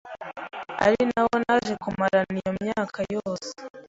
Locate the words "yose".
3.13-3.49